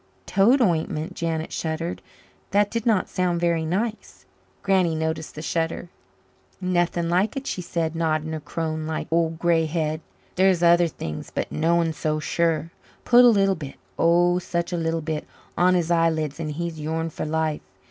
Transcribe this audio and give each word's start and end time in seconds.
Toad 0.25 0.61
ointment! 0.63 1.13
Janet 1.13 1.53
shuddered. 1.53 2.01
That 2.49 2.71
did 2.71 2.87
not 2.87 3.07
sound 3.07 3.39
very 3.39 3.65
nice. 3.67 4.25
Granny 4.63 4.95
noticed 4.95 5.35
the 5.35 5.43
shudder. 5.43 5.89
"Nothing 6.59 7.07
like 7.07 7.37
it," 7.37 7.45
she 7.45 7.61
said, 7.61 7.95
nodding 7.95 8.33
her 8.33 8.39
crone 8.39 8.87
like 8.87 9.05
old 9.11 9.37
grey 9.37 9.65
head. 9.67 10.01
"There's 10.37 10.63
other 10.63 10.87
things, 10.87 11.29
but 11.29 11.51
noan 11.51 11.93
so 11.93 12.19
sure. 12.19 12.71
Put 13.05 13.25
a 13.25 13.27
li'l 13.27 13.53
bit 13.53 13.75
oh, 13.99 14.39
such 14.39 14.73
a 14.73 14.75
li'l 14.77 15.01
bit 15.01 15.27
on 15.55 15.75
his 15.75 15.91
eyelids, 15.91 16.39
and 16.39 16.49
he's 16.51 16.79
yourn 16.79 17.11
for 17.11 17.25
life. 17.27 17.61